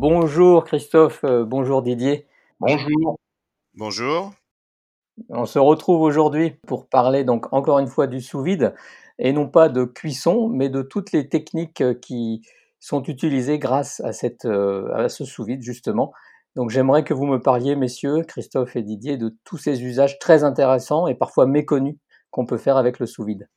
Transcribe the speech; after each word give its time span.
Bonjour 0.00 0.64
Christophe, 0.64 1.24
euh, 1.24 1.44
bonjour 1.44 1.82
Didier. 1.82 2.26
Bonjour. 2.58 3.18
Bonjour. 3.74 4.32
On 5.28 5.44
se 5.44 5.58
retrouve 5.58 6.00
aujourd'hui 6.00 6.52
pour 6.66 6.88
parler 6.88 7.22
donc 7.22 7.52
encore 7.52 7.80
une 7.80 7.86
fois 7.86 8.06
du 8.06 8.22
sous-vide 8.22 8.72
et 9.18 9.34
non 9.34 9.46
pas 9.46 9.68
de 9.68 9.84
cuisson, 9.84 10.48
mais 10.48 10.70
de 10.70 10.80
toutes 10.80 11.12
les 11.12 11.28
techniques 11.28 11.82
euh, 11.82 11.92
qui 11.92 12.40
sont 12.78 13.02
utilisées 13.02 13.58
grâce 13.58 14.00
à, 14.00 14.14
cette, 14.14 14.46
euh, 14.46 14.90
à 14.94 15.10
ce 15.10 15.26
sous-vide 15.26 15.60
justement. 15.60 16.14
Donc 16.56 16.70
j'aimerais 16.70 17.04
que 17.04 17.12
vous 17.12 17.26
me 17.26 17.38
parliez, 17.38 17.76
messieurs, 17.76 18.22
Christophe 18.26 18.76
et 18.76 18.82
Didier, 18.82 19.18
de 19.18 19.36
tous 19.44 19.58
ces 19.58 19.82
usages 19.82 20.18
très 20.18 20.44
intéressants 20.44 21.08
et 21.08 21.14
parfois 21.14 21.44
méconnus 21.44 21.96
qu'on 22.30 22.46
peut 22.46 22.56
faire 22.56 22.78
avec 22.78 23.00
le 23.00 23.06
sous-vide. 23.06 23.50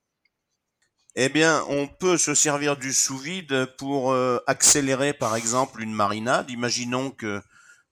Eh 1.16 1.30
bien, 1.30 1.64
on 1.70 1.88
peut 1.88 2.18
se 2.18 2.34
servir 2.34 2.76
du 2.76 2.92
sous-vide 2.92 3.68
pour 3.78 4.12
euh, 4.12 4.40
accélérer, 4.48 5.14
par 5.14 5.36
exemple, 5.36 5.84
une 5.84 5.94
marinade. 5.94 6.50
Imaginons 6.50 7.12
que 7.12 7.40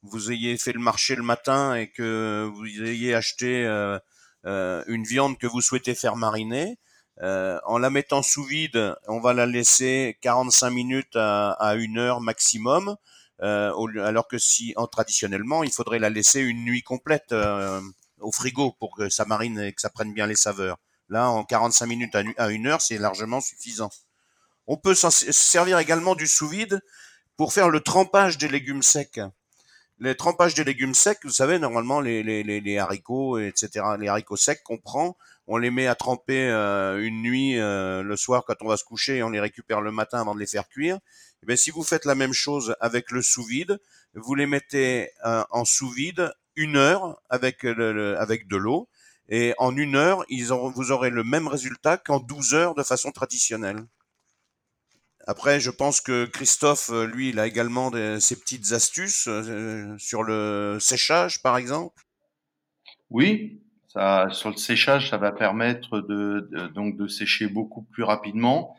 vous 0.01 0.31
ayez 0.31 0.57
fait 0.57 0.73
le 0.73 0.79
marché 0.79 1.15
le 1.15 1.21
matin 1.21 1.75
et 1.75 1.91
que 1.91 2.49
vous 2.51 2.65
ayez 2.65 3.13
acheté 3.13 3.63
euh, 3.63 3.99
euh, 4.47 4.83
une 4.87 5.03
viande 5.03 5.37
que 5.37 5.45
vous 5.45 5.61
souhaitez 5.61 5.93
faire 5.93 6.15
mariner. 6.15 6.79
en 7.21 7.77
la 7.77 7.91
mettant 7.91 8.23
sous 8.23 8.43
vide, 8.43 8.95
on 9.07 9.19
va 9.19 9.33
la 9.33 9.45
laisser 9.45 10.17
45 10.21 10.71
minutes 10.71 11.15
à, 11.15 11.75
une 11.77 11.99
heure 11.99 12.21
maximum. 12.21 12.95
alors 13.39 14.27
que 14.27 14.39
si, 14.39 14.73
en, 14.77 14.87
traditionnellement, 14.87 15.63
il 15.63 15.71
faudrait 15.71 15.99
la 15.99 16.09
laisser 16.09 16.41
une 16.41 16.63
nuit 16.65 16.81
complète 16.83 17.33
au 18.19 18.31
frigo 18.31 18.71
pour 18.79 18.95
que 18.97 19.09
ça 19.09 19.25
marine 19.25 19.59
et 19.59 19.73
que 19.73 19.81
ça 19.81 19.91
prenne 19.91 20.13
bien 20.13 20.25
les 20.25 20.35
saveurs. 20.35 20.77
Là, 21.11 21.29
en 21.29 21.43
45 21.43 21.85
minutes 21.87 22.15
à 22.37 22.49
une 22.49 22.67
heure, 22.67 22.81
c'est 22.81 22.97
largement 22.97 23.41
suffisant. 23.41 23.89
On 24.65 24.77
peut 24.77 24.95
servir 24.95 25.77
également 25.77 26.15
du 26.15 26.25
sous-vide 26.25 26.79
pour 27.35 27.51
faire 27.51 27.69
le 27.69 27.81
trempage 27.81 28.37
des 28.37 28.47
légumes 28.47 28.81
secs. 28.81 29.19
Le 29.99 30.15
trempage 30.15 30.53
des 30.53 30.63
légumes 30.63 30.95
secs, 30.95 31.19
vous 31.25 31.29
savez, 31.29 31.59
normalement, 31.59 31.99
les, 31.99 32.23
les, 32.23 32.43
les, 32.43 32.77
haricots, 32.77 33.39
etc., 33.39 33.85
les 33.99 34.07
haricots 34.07 34.37
secs 34.37 34.63
qu'on 34.63 34.77
prend, 34.77 35.17
on 35.47 35.57
les 35.57 35.69
met 35.69 35.85
à 35.85 35.95
tremper 35.95 36.47
euh, 36.47 37.05
une 37.05 37.21
nuit 37.21 37.59
euh, 37.59 38.01
le 38.03 38.15
soir 38.15 38.45
quand 38.47 38.55
on 38.61 38.69
va 38.69 38.77
se 38.77 38.85
coucher 38.85 39.17
et 39.17 39.23
on 39.23 39.29
les 39.29 39.41
récupère 39.41 39.81
le 39.81 39.91
matin 39.91 40.21
avant 40.21 40.33
de 40.33 40.39
les 40.39 40.47
faire 40.47 40.69
cuire. 40.69 40.95
Et 40.95 40.99
eh 41.43 41.45
bien, 41.45 41.55
si 41.57 41.71
vous 41.71 41.83
faites 41.83 42.05
la 42.05 42.15
même 42.15 42.33
chose 42.33 42.73
avec 42.79 43.11
le 43.11 43.21
sous-vide, 43.21 43.79
vous 44.13 44.33
les 44.33 44.45
mettez 44.45 45.09
euh, 45.25 45.43
en 45.49 45.65
sous-vide 45.65 46.31
une 46.55 46.77
heure 46.77 47.21
avec 47.29 47.65
de 47.65 48.55
l'eau 48.55 48.87
et 49.31 49.53
en 49.57 49.75
une 49.77 49.95
heure, 49.95 50.25
vous 50.75 50.91
aurez 50.91 51.09
le 51.09 51.23
même 51.23 51.47
résultat 51.47 51.97
qu'en 51.97 52.19
12 52.19 52.53
heures 52.53 52.75
de 52.75 52.83
façon 52.83 53.11
traditionnelle. 53.11 53.85
Après, 55.25 55.61
je 55.61 55.71
pense 55.71 56.01
que 56.01 56.25
Christophe, 56.25 56.89
euh, 56.89 57.05
lui, 57.05 57.29
il 57.29 57.39
a 57.39 57.47
également 57.47 57.91
ses 58.19 58.37
petites 58.37 58.73
astuces 58.73 59.29
euh, 59.29 59.95
sur 59.97 60.23
le 60.23 60.77
séchage, 60.81 61.41
par 61.41 61.55
exemple. 61.55 62.03
Oui, 63.09 63.61
sur 63.87 64.49
le 64.49 64.57
séchage, 64.57 65.09
ça 65.11 65.17
va 65.17 65.31
permettre 65.31 66.01
de, 66.01 66.49
donc 66.75 66.97
de 66.97 67.07
sécher 67.07 67.47
beaucoup 67.47 67.83
plus 67.83 68.03
rapidement. 68.03 68.75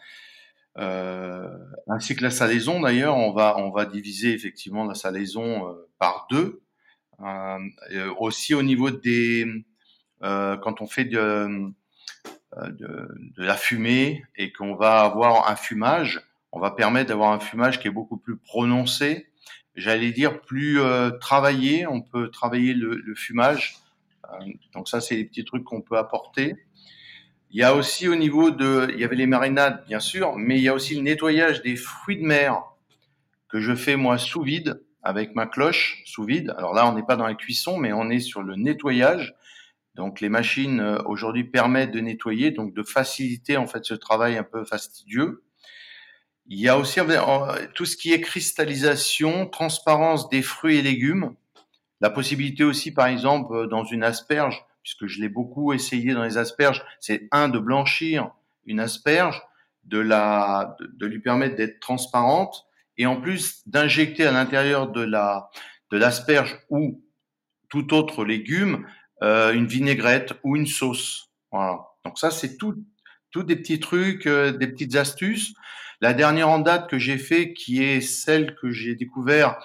Euh, 0.78 1.48
ainsi 1.88 2.14
que 2.14 2.22
la 2.22 2.30
salaison, 2.30 2.80
d'ailleurs, 2.80 3.16
on 3.16 3.32
va 3.32 3.56
on 3.58 3.70
va 3.70 3.86
diviser 3.86 4.32
effectivement 4.32 4.84
la 4.84 4.94
salaison 4.94 5.76
par 5.98 6.26
deux. 6.30 6.62
aussi 8.18 8.54
au 8.54 8.62
niveau 8.62 8.90
des 8.90 9.46
quand 10.22 10.80
on 10.80 10.86
fait 10.86 11.04
de, 11.04 11.72
euh, 12.58 12.68
de, 12.68 13.42
la 13.42 13.56
fumée 13.56 14.24
et 14.36 14.52
qu'on 14.52 14.74
va 14.74 15.00
avoir 15.00 15.50
un 15.50 15.56
fumage, 15.56 16.20
on 16.52 16.60
va 16.60 16.70
permettre 16.70 17.08
d'avoir 17.08 17.32
un 17.32 17.40
fumage 17.40 17.80
qui 17.80 17.88
est 17.88 17.92
beaucoup 17.92 18.18
plus 18.18 18.36
prononcé, 18.36 19.26
j'allais 19.74 20.12
dire 20.12 20.42
plus 20.42 20.78
euh, 20.78 21.10
travaillé. 21.12 21.86
On 21.86 22.02
peut 22.02 22.28
travailler 22.28 22.74
le, 22.74 23.14
fumage. 23.14 23.76
Euh, 24.24 24.44
donc 24.74 24.86
ça, 24.86 25.00
c'est 25.00 25.16
des 25.16 25.24
petits 25.24 25.46
trucs 25.46 25.64
qu'on 25.64 25.80
peut 25.80 25.96
apporter. 25.96 26.56
Il 27.50 27.58
y 27.58 27.62
a 27.62 27.74
aussi 27.74 28.06
au 28.06 28.16
niveau 28.16 28.50
de, 28.50 28.88
il 28.92 29.00
y 29.00 29.04
avait 29.04 29.16
les 29.16 29.26
marinades 29.26 29.82
bien 29.86 30.00
sûr, 30.00 30.36
mais 30.36 30.58
il 30.58 30.62
y 30.62 30.68
a 30.68 30.74
aussi 30.74 30.94
le 30.94 31.00
nettoyage 31.00 31.62
des 31.62 31.76
fruits 31.76 32.18
de 32.18 32.26
mer 32.26 32.62
que 33.48 33.60
je 33.60 33.74
fais 33.74 33.96
moi 33.96 34.18
sous 34.18 34.42
vide 34.42 34.82
avec 35.02 35.34
ma 35.34 35.46
cloche 35.46 36.02
sous 36.04 36.24
vide. 36.24 36.54
Alors 36.58 36.74
là, 36.74 36.86
on 36.86 36.94
n'est 36.94 37.02
pas 37.02 37.16
dans 37.16 37.26
la 37.26 37.34
cuisson, 37.34 37.78
mais 37.78 37.94
on 37.94 38.10
est 38.10 38.20
sur 38.20 38.42
le 38.42 38.56
nettoyage. 38.56 39.34
Donc 39.94 40.20
les 40.20 40.28
machines 40.28 40.80
euh, 40.80 41.02
aujourd'hui 41.04 41.44
permettent 41.44 41.92
de 41.92 42.00
nettoyer, 42.00 42.50
donc 42.50 42.74
de 42.74 42.82
faciliter 42.82 43.56
en 43.56 43.66
fait 43.66 43.84
ce 43.84 43.94
travail 43.94 44.38
un 44.38 44.42
peu 44.42 44.64
fastidieux. 44.64 45.44
Il 46.46 46.58
y 46.58 46.68
a 46.68 46.78
aussi 46.78 46.98
tout 47.74 47.84
ce 47.84 47.96
qui 47.96 48.12
est 48.12 48.20
cristallisation, 48.20 49.46
transparence 49.46 50.28
des 50.28 50.42
fruits 50.42 50.78
et 50.78 50.82
légumes. 50.82 51.34
La 52.00 52.10
possibilité 52.10 52.64
aussi, 52.64 52.92
par 52.92 53.06
exemple, 53.06 53.54
euh, 53.54 53.66
dans 53.66 53.84
une 53.84 54.02
asperge, 54.02 54.64
puisque 54.82 55.06
je 55.06 55.20
l'ai 55.20 55.28
beaucoup 55.28 55.72
essayé 55.72 56.14
dans 56.14 56.24
les 56.24 56.38
asperges, 56.38 56.84
c'est 56.98 57.28
un 57.30 57.48
de 57.48 57.58
blanchir 57.58 58.30
une 58.66 58.80
asperge, 58.80 59.42
de 59.84 59.98
la, 59.98 60.76
de, 60.80 61.06
lui 61.06 61.20
permettre 61.20 61.56
d'être 61.56 61.80
transparente, 61.80 62.66
et 62.96 63.06
en 63.06 63.20
plus 63.20 63.66
d'injecter 63.66 64.24
à 64.26 64.32
l'intérieur 64.32 64.90
de 64.90 65.00
la 65.00 65.50
de 65.90 65.98
l'asperge 65.98 66.58
ou 66.70 67.02
tout 67.68 67.92
autre 67.94 68.24
légume 68.24 68.86
euh, 69.22 69.52
une 69.52 69.66
vinaigrette 69.66 70.34
ou 70.42 70.56
une 70.56 70.66
sauce. 70.66 71.30
Voilà. 71.50 71.80
Donc 72.04 72.18
ça, 72.18 72.30
c'est 72.30 72.56
tout, 72.56 72.74
tout 73.30 73.42
des 73.42 73.56
petits 73.56 73.80
trucs, 73.80 74.26
euh, 74.26 74.52
des 74.52 74.66
petites 74.66 74.96
astuces. 74.96 75.54
La 76.00 76.14
dernière 76.14 76.48
en 76.48 76.58
date 76.58 76.90
que 76.90 76.98
j'ai 76.98 77.18
fait, 77.18 77.52
qui 77.52 77.82
est 77.82 78.00
celle 78.00 78.56
que 78.56 78.70
j'ai 78.70 78.96
découvert, 78.96 79.58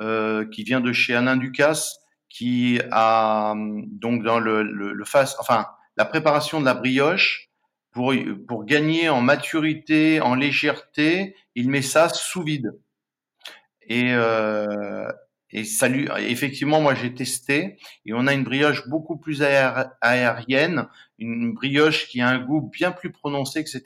euh, 0.00 0.46
qui 0.46 0.62
vient 0.62 0.80
de 0.80 0.92
chez 0.92 1.14
Alain 1.14 1.36
Ducasse, 1.36 1.98
qui 2.28 2.80
a 2.90 3.54
donc 3.56 4.22
dans 4.22 4.38
le, 4.38 4.62
le, 4.62 4.92
le 4.92 5.04
face, 5.04 5.34
enfin 5.40 5.66
la 5.96 6.04
préparation 6.04 6.60
de 6.60 6.66
la 6.66 6.74
brioche 6.74 7.48
pour 7.92 8.12
pour 8.46 8.66
gagner 8.66 9.08
en 9.08 9.22
maturité, 9.22 10.20
en 10.20 10.34
légèreté, 10.34 11.34
il 11.54 11.70
met 11.70 11.82
ça 11.82 12.10
sous 12.10 12.42
vide. 12.42 12.78
Et, 13.88 14.12
euh, 14.12 15.10
et 15.50 15.64
salut, 15.64 16.08
effectivement, 16.18 16.80
moi 16.80 16.94
j'ai 16.94 17.14
testé 17.14 17.78
et 18.04 18.12
on 18.12 18.26
a 18.26 18.34
une 18.34 18.44
brioche 18.44 18.86
beaucoup 18.88 19.16
plus 19.16 19.42
aérienne, 19.42 20.88
une 21.18 21.54
brioche 21.54 22.06
qui 22.08 22.20
a 22.20 22.28
un 22.28 22.38
goût 22.38 22.60
bien 22.60 22.92
plus 22.92 23.10
prononcé, 23.10 23.60
etc. 23.60 23.82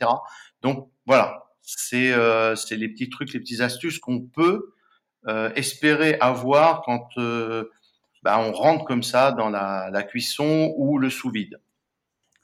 Donc 0.60 0.90
voilà, 1.06 1.44
c'est 1.60 2.12
euh, 2.12 2.56
c'est 2.56 2.76
les 2.76 2.88
petits 2.88 3.10
trucs, 3.10 3.32
les 3.32 3.38
petites 3.38 3.60
astuces 3.60 4.00
qu'on 4.00 4.20
peut 4.20 4.74
euh, 5.28 5.52
espérer 5.54 6.16
avoir 6.20 6.82
quand 6.82 7.08
euh, 7.18 7.70
bah, 8.24 8.40
on 8.40 8.52
rentre 8.52 8.84
comme 8.84 9.04
ça 9.04 9.30
dans 9.30 9.48
la, 9.48 9.88
la 9.92 10.02
cuisson 10.02 10.74
ou 10.76 10.98
le 10.98 11.10
sous 11.10 11.30
vide. 11.30 11.60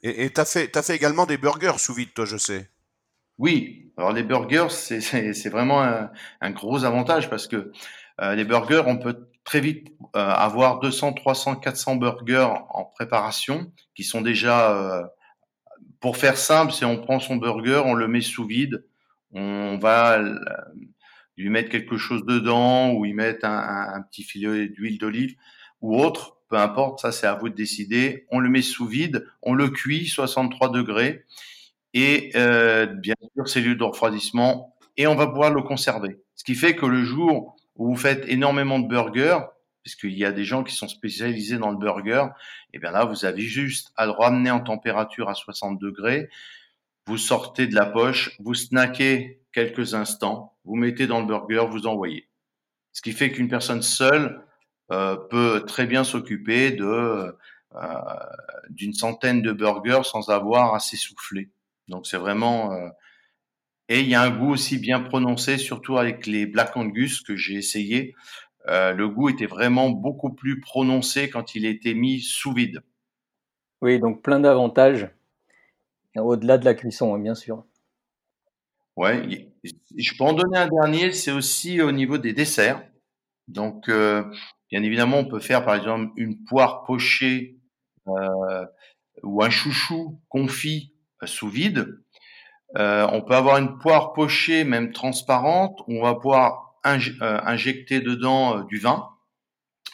Et 0.01 0.29
tu 0.29 0.39
as 0.39 0.45
fait, 0.45 0.77
as 0.77 0.81
fait 0.81 0.95
également 0.95 1.25
des 1.25 1.37
burgers 1.37 1.77
sous 1.77 1.93
vide, 1.93 2.13
toi, 2.13 2.23
je 2.23 2.37
sais. 2.37 2.69
Oui, 3.37 3.91
alors 3.97 4.13
les 4.13 4.23
burgers, 4.23 4.69
c'est 4.69 5.49
vraiment 5.49 5.83
un, 5.83 6.09
un, 6.39 6.51
gros 6.51 6.85
avantage 6.85 7.29
parce 7.29 7.47
que 7.47 7.73
euh, 8.21 8.35
les 8.35 8.45
burgers, 8.45 8.83
on 8.85 8.97
peut 8.97 9.29
très 9.43 9.61
vite 9.61 9.93
euh, 10.15 10.19
avoir 10.19 10.79
200, 10.79 11.13
300, 11.13 11.55
400 11.55 11.95
burgers 11.95 12.49
en 12.69 12.85
préparation 12.85 13.71
qui 13.95 14.03
sont 14.03 14.21
déjà, 14.21 14.75
euh, 14.75 15.03
pour 15.99 16.17
faire 16.17 16.37
simple, 16.37 16.71
c'est 16.71 16.85
on 16.85 16.97
prend 16.97 17.19
son 17.19 17.37
burger, 17.37 17.81
on 17.85 17.93
le 17.93 18.07
met 18.07 18.21
sous 18.21 18.45
vide, 18.45 18.85
on 19.33 19.77
va 19.77 20.19
lui 21.37 21.49
mettre 21.49 21.69
quelque 21.69 21.97
chose 21.97 22.25
dedans 22.25 22.91
ou 22.91 23.05
y 23.05 23.13
mettre 23.13 23.45
un, 23.45 23.93
un 23.95 24.01
petit 24.01 24.23
filet 24.23 24.67
d'huile 24.67 24.97
d'olive 24.97 25.35
ou 25.81 25.99
autre, 25.99 26.37
peu 26.49 26.57
importe, 26.57 26.99
ça 26.99 27.11
c'est 27.11 27.27
à 27.27 27.35
vous 27.35 27.49
de 27.49 27.55
décider. 27.55 28.25
On 28.31 28.39
le 28.39 28.49
met 28.49 28.61
sous 28.61 28.87
vide, 28.87 29.27
on 29.41 29.53
le 29.53 29.69
cuit 29.69 30.07
63 30.07 30.71
degrés 30.71 31.25
et 31.93 32.31
euh, 32.35 32.85
bien 32.85 33.15
sûr 33.35 33.47
cellule 33.47 33.77
de 33.77 33.83
refroidissement 33.83 34.75
et 34.97 35.07
on 35.07 35.15
va 35.15 35.27
pouvoir 35.27 35.51
le 35.51 35.61
conserver. 35.61 36.19
Ce 36.35 36.43
qui 36.43 36.55
fait 36.55 36.75
que 36.75 36.85
le 36.85 37.03
jour 37.03 37.55
où 37.79 37.87
vous 37.87 37.97
faites 37.97 38.27
énormément 38.27 38.77
de 38.77 38.87
burgers, 38.87 39.39
puisqu'il 39.81 40.17
y 40.17 40.25
a 40.25 40.31
des 40.31 40.43
gens 40.43 40.63
qui 40.63 40.75
sont 40.75 40.89
spécialisés 40.89 41.57
dans 41.57 41.71
le 41.71 41.77
burger, 41.77 42.25
et 42.73 42.79
bien 42.79 42.91
là, 42.91 43.05
vous 43.05 43.25
avez 43.25 43.41
juste 43.41 43.91
à 43.95 44.05
le 44.05 44.11
ramener 44.11 44.51
en 44.51 44.59
température 44.59 45.29
à 45.29 45.33
60 45.33 45.79
degrés, 45.79 46.29
vous 47.07 47.17
sortez 47.17 47.65
de 47.65 47.73
la 47.73 47.87
poche, 47.87 48.35
vous 48.39 48.53
snackez 48.53 49.41
quelques 49.51 49.95
instants, 49.95 50.53
vous 50.65 50.75
mettez 50.75 51.07
dans 51.07 51.21
le 51.21 51.25
burger, 51.25 51.65
vous 51.69 51.87
envoyez. 51.87 52.29
Ce 52.91 53.01
qui 53.01 53.13
fait 53.13 53.31
qu'une 53.31 53.47
personne 53.47 53.81
seule 53.81 54.43
euh, 54.91 55.15
peut 55.15 55.63
très 55.65 55.87
bien 55.87 56.03
s'occuper 56.03 56.71
de 56.71 57.33
euh, 57.75 57.93
d'une 58.69 58.93
centaine 58.93 59.41
de 59.41 59.51
burgers 59.51 60.03
sans 60.03 60.29
avoir 60.29 60.73
à 60.73 60.79
s'essouffler. 60.79 61.49
Donc 61.87 62.07
c'est 62.07 62.17
vraiment 62.17 62.73
euh, 62.73 62.89
et 63.89 64.01
il 64.01 64.07
y 64.07 64.15
a 64.15 64.21
un 64.21 64.29
goût 64.29 64.51
aussi 64.51 64.77
bien 64.77 65.01
prononcé, 65.01 65.57
surtout 65.57 65.97
avec 65.97 66.27
les 66.27 66.45
Black 66.45 66.77
Angus 66.77 67.21
que 67.21 67.35
j'ai 67.35 67.55
essayé. 67.55 68.15
Euh, 68.67 68.93
le 68.93 69.09
goût 69.09 69.29
était 69.29 69.47
vraiment 69.47 69.89
beaucoup 69.89 70.31
plus 70.31 70.61
prononcé 70.61 71.29
quand 71.29 71.55
il 71.55 71.65
était 71.65 71.95
mis 71.95 72.21
sous 72.21 72.53
vide. 72.53 72.81
Oui, 73.81 73.99
donc 73.99 74.21
plein 74.21 74.39
d'avantages 74.39 75.09
au-delà 76.15 76.57
de 76.57 76.65
la 76.65 76.73
cuisson, 76.73 77.15
hein, 77.15 77.19
bien 77.19 77.35
sûr. 77.35 77.65
Ouais, 78.95 79.49
je 79.95 80.17
peux 80.17 80.23
en 80.23 80.33
donner 80.33 80.57
un 80.57 80.67
dernier, 80.67 81.11
c'est 81.11 81.31
aussi 81.31 81.81
au 81.81 81.91
niveau 81.91 82.17
des 82.17 82.33
desserts. 82.33 82.83
Donc, 83.47 83.87
euh, 83.87 84.23
bien 84.69 84.83
évidemment, 84.83 85.19
on 85.19 85.25
peut 85.25 85.39
faire 85.39 85.63
par 85.63 85.75
exemple 85.75 86.11
une 86.17 86.43
poire 86.43 86.83
pochée 86.83 87.57
euh, 88.07 88.65
ou 89.23 89.41
un 89.41 89.49
chouchou 89.49 90.19
confit 90.27 90.93
sous 91.23 91.49
vide. 91.49 92.01
On 92.75 93.21
peut 93.21 93.35
avoir 93.35 93.57
une 93.57 93.77
poire 93.77 94.13
pochée, 94.13 94.63
même 94.63 94.91
transparente, 94.91 95.81
on 95.87 96.01
va 96.01 96.15
pouvoir 96.15 96.75
injecter 96.83 97.99
dedans 97.99 98.61
du 98.61 98.79
vin. 98.79 99.09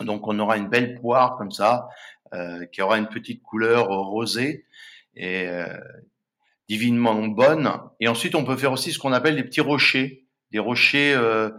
Donc, 0.01 0.27
on 0.27 0.37
aura 0.39 0.57
une 0.57 0.67
belle 0.67 0.99
poire 0.99 1.37
comme 1.37 1.51
ça, 1.51 1.87
qui 2.71 2.81
aura 2.81 2.97
une 2.97 3.07
petite 3.07 3.41
couleur 3.41 3.87
rosée 3.87 4.65
et 5.15 5.47
divinement 6.67 7.15
bonne. 7.27 7.71
Et 7.99 8.07
ensuite, 8.07 8.35
on 8.35 8.43
peut 8.43 8.57
faire 8.57 8.73
aussi 8.73 8.91
ce 8.91 8.99
qu'on 8.99 9.13
appelle 9.13 9.35
des 9.35 9.43
petits 9.43 9.61
rochers 9.61 10.25
des 10.55 10.59
rochers, 10.59 11.13
euh, 11.13 11.49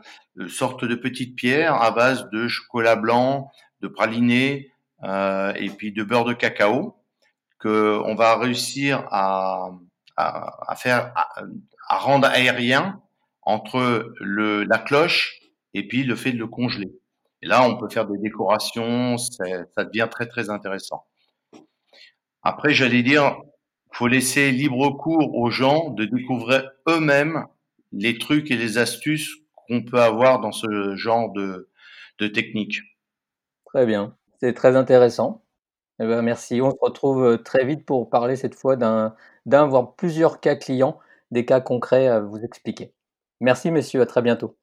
sorte 0.48 0.84
de 0.86 0.94
petites 0.94 1.36
pierres 1.36 1.74
à 1.74 1.90
base 1.90 2.30
de 2.30 2.48
chocolat 2.48 2.96
blanc, 2.96 3.50
de 3.82 3.88
praliné 3.88 4.70
euh, 5.04 5.52
et 5.54 5.68
puis 5.68 5.92
de 5.92 6.02
beurre 6.02 6.24
de 6.24 6.32
cacao 6.32 6.96
que 7.58 8.00
on 8.04 8.14
va 8.14 8.38
réussir 8.38 9.06
à, 9.10 9.70
à, 10.16 10.74
faire 10.76 11.12
à, 11.14 11.98
rendre 11.98 12.26
aérien 12.28 13.00
entre 13.42 14.12
le, 14.20 14.64
la 14.64 14.78
cloche 14.78 15.40
et 15.74 15.86
puis 15.86 16.04
le 16.04 16.16
fait 16.16 16.32
de 16.32 16.38
le 16.38 16.46
congeler. 16.46 16.92
Et 17.42 17.46
là, 17.46 17.62
on 17.68 17.76
peut 17.76 17.88
faire 17.88 18.06
des 18.06 18.18
décorations, 18.18 19.18
ça 19.18 19.84
devient 19.84 20.08
très 20.10 20.26
très 20.26 20.50
intéressant. 20.50 21.04
Après, 22.42 22.72
j'allais 22.72 23.02
dire, 23.02 23.36
faut 23.92 24.08
laisser 24.08 24.52
libre 24.52 24.90
cours 24.90 25.34
aux 25.36 25.50
gens 25.50 25.90
de 25.90 26.04
découvrir 26.04 26.70
eux-mêmes 26.88 27.46
les 27.92 28.18
trucs 28.18 28.50
et 28.50 28.56
les 28.56 28.78
astuces 28.78 29.36
qu'on 29.54 29.82
peut 29.82 30.00
avoir 30.00 30.40
dans 30.40 30.52
ce 30.52 30.96
genre 30.96 31.32
de, 31.32 31.68
de 32.18 32.26
technique. 32.26 32.80
Très 33.64 33.86
bien, 33.86 34.16
c'est 34.40 34.54
très 34.54 34.76
intéressant. 34.76 35.42
Eh 36.00 36.04
ben, 36.06 36.22
merci. 36.22 36.60
On 36.60 36.70
se 36.70 36.76
retrouve 36.80 37.24
euh, 37.24 37.36
très 37.38 37.64
vite 37.64 37.84
pour 37.86 38.08
parler 38.10 38.36
cette 38.36 38.54
fois 38.54 38.76
d'un, 38.76 39.14
d'un 39.46 39.66
voire 39.66 39.94
plusieurs 39.96 40.40
cas 40.40 40.54
clients, 40.56 40.98
des 41.30 41.44
cas 41.46 41.60
concrets 41.60 42.06
à 42.08 42.20
vous 42.20 42.38
expliquer. 42.38 42.92
Merci 43.40 43.70
messieurs, 43.70 44.02
à 44.02 44.06
très 44.06 44.22
bientôt. 44.22 44.56